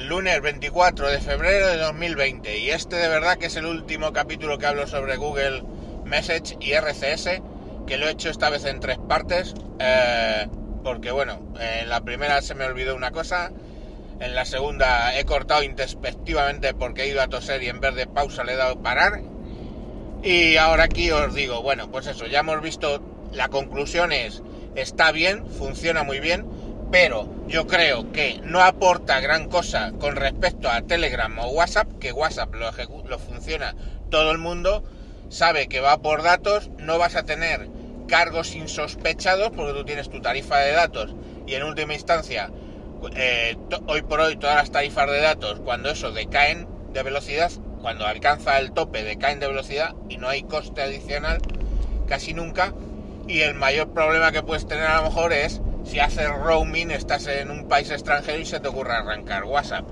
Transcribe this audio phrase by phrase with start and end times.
[0.00, 4.58] Lunes 24 de febrero de 2020 y este de verdad que es el último capítulo
[4.58, 5.62] que hablo sobre Google
[6.04, 7.40] Message y RCS,
[7.86, 10.46] que lo he hecho esta vez en tres partes, eh,
[10.84, 13.50] porque bueno, en la primera se me olvidó una cosa,
[14.20, 18.06] en la segunda he cortado introspectivamente porque he ido a toser y en vez de
[18.06, 19.22] pausa le he dado parar,
[20.22, 23.02] y ahora aquí os digo, bueno, pues eso, ya hemos visto,
[23.32, 24.42] la conclusión es,
[24.74, 26.44] está bien, funciona muy bien,
[26.90, 32.12] pero yo creo que no aporta gran cosa con respecto a Telegram o WhatsApp, que
[32.12, 32.70] WhatsApp lo,
[33.04, 33.74] lo funciona
[34.10, 34.82] todo el mundo,
[35.28, 37.68] sabe que va por datos, no vas a tener
[38.08, 41.14] cargos insospechados porque tú tienes tu tarifa de datos
[41.46, 42.50] y en última instancia,
[43.14, 48.06] eh, hoy por hoy todas las tarifas de datos, cuando eso decaen de velocidad, cuando
[48.06, 51.38] alcanza el tope decaen de velocidad y no hay coste adicional
[52.08, 52.74] casi nunca,
[53.28, 57.26] y el mayor problema que puedes tener a lo mejor es si haces roaming, estás
[57.26, 59.88] en un país extranjero y se te ocurre arrancar WhatsApp.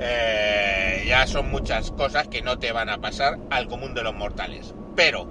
[0.00, 4.14] Eh, ya son muchas cosas que no te van a pasar al común de los
[4.14, 4.74] mortales.
[4.94, 5.28] Pero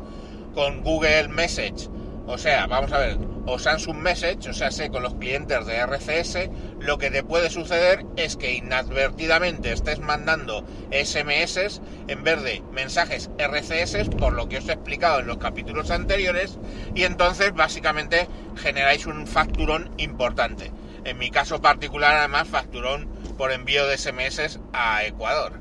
[0.54, 1.90] con Google Message,
[2.26, 5.78] o sea, vamos a ver, o Samsung Message, o sea, sé, con los clientes de
[5.78, 6.50] RCS,
[6.82, 13.30] lo que te puede suceder es que inadvertidamente estés mandando SMS en vez de mensajes
[13.38, 16.60] RCS, por lo que os he explicado en los capítulos anteriores,
[16.94, 18.28] y entonces básicamente
[18.58, 20.72] generáis un facturón importante.
[21.04, 25.60] En mi caso particular, además, facturón por envío de SMS a Ecuador.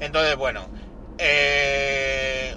[0.00, 0.68] Entonces, bueno,
[1.18, 2.56] eh,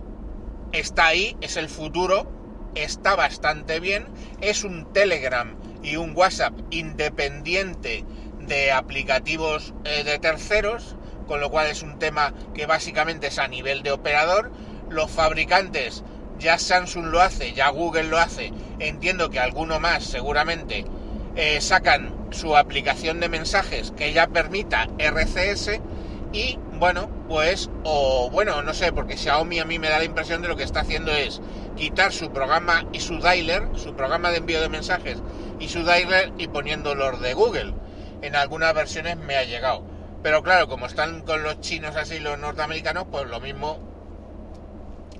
[0.71, 2.31] está ahí, es el futuro,
[2.75, 4.07] está bastante bien,
[4.41, 8.05] es un Telegram y un WhatsApp independiente
[8.39, 10.95] de aplicativos eh, de terceros,
[11.27, 14.51] con lo cual es un tema que básicamente es a nivel de operador.
[14.89, 16.03] Los fabricantes,
[16.39, 18.51] ya Samsung lo hace, ya Google lo hace,
[18.87, 20.85] entiendo que alguno más seguramente
[21.35, 25.79] eh, sacan su aplicación de mensajes que ya permita RCS
[26.31, 30.41] y bueno, pues, o bueno, no sé, porque Xiaomi a mí me da la impresión
[30.41, 31.41] de lo que está haciendo es
[31.75, 35.19] quitar su programa y su dialer, su programa de envío de mensajes
[35.59, 37.73] y su dialer y poniéndolos de Google.
[38.21, 39.83] En algunas versiones me ha llegado.
[40.23, 43.77] Pero claro, como están con los chinos así, los norteamericanos, pues lo mismo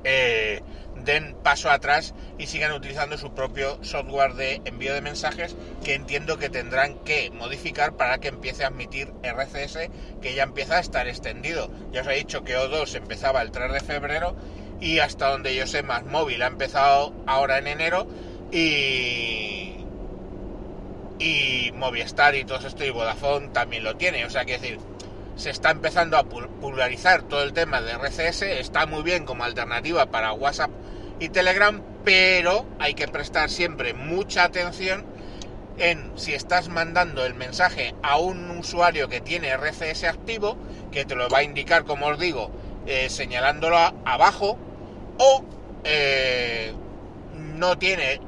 [0.03, 0.61] eh,
[1.03, 6.37] den paso atrás y sigan utilizando su propio software de envío de mensajes que entiendo
[6.37, 9.89] que tendrán que modificar para que empiece a admitir RCS
[10.21, 11.69] que ya empieza a estar extendido.
[11.91, 14.35] Ya os he dicho que O2 empezaba el 3 de febrero
[14.79, 18.07] y hasta donde yo sé más móvil ha empezado ahora en enero
[18.51, 19.77] y
[21.19, 24.79] y Movistar y todo esto y Vodafone también lo tiene, o sea que decir
[25.35, 30.05] se está empezando a popularizar todo el tema de RCS, está muy bien como alternativa
[30.07, 30.69] para WhatsApp
[31.29, 35.05] Telegram, pero hay que prestar siempre mucha atención
[35.77, 40.57] en si estás mandando el mensaje a un usuario que tiene RCS activo,
[40.91, 42.51] que te lo va a indicar, como os digo,
[42.85, 44.57] eh, señalándolo abajo,
[45.17, 45.43] o
[45.83, 46.73] eh,
[47.33, 48.19] no tiene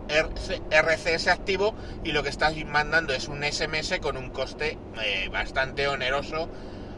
[0.70, 5.88] RCS activo y lo que estás mandando es un SMS con un coste eh, bastante
[5.88, 6.50] oneroso,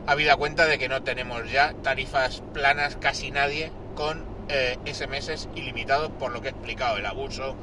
[0.05, 6.11] habida cuenta de que no tenemos ya tarifas planas casi nadie con eh, SMS ilimitados
[6.19, 7.55] por lo que he explicado, el abuso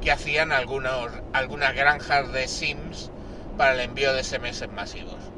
[0.00, 3.10] que hacían algunos, algunas granjas de Sims
[3.56, 5.32] para el envío de SMS masivos.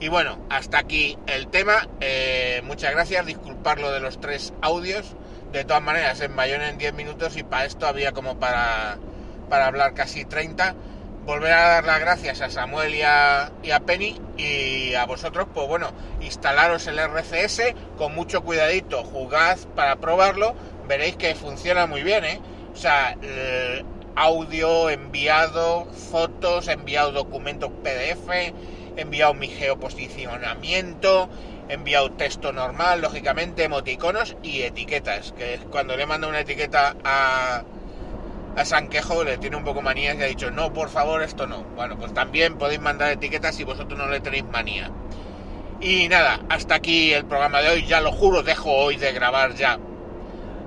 [0.00, 1.88] Y bueno, hasta aquí el tema.
[2.00, 5.14] Eh, muchas gracias, disculpar lo de los tres audios.
[5.52, 8.98] De todas maneras, en Bayona en 10 minutos y para esto había como para,
[9.48, 10.74] para hablar casi 30
[11.28, 13.52] volver a dar las gracias a Samuel y a,
[13.84, 20.54] Penny y a vosotros, pues bueno, instalaros el RCS con mucho cuidadito, jugad para probarlo,
[20.88, 22.40] veréis que funciona muy bien, ¿eh?
[22.72, 23.14] O sea,
[24.16, 28.54] audio enviado, fotos, enviado documentos PDF,
[28.96, 31.28] enviado mi geoposicionamiento,
[31.68, 37.64] enviado texto normal, lógicamente, emoticonos y etiquetas, que cuando le mando una etiqueta a
[38.58, 41.62] a Sanquejo le tiene un poco manía y ha dicho, no, por favor, esto no.
[41.76, 44.90] Bueno, pues también podéis mandar etiquetas si vosotros no le tenéis manía.
[45.80, 49.54] Y nada, hasta aquí el programa de hoy, ya lo juro, dejo hoy de grabar
[49.54, 49.78] ya.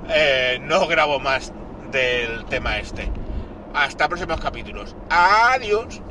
[0.09, 1.51] Eh, no grabo más
[1.91, 3.11] del tema este.
[3.73, 4.95] Hasta próximos capítulos.
[5.09, 6.01] Adiós.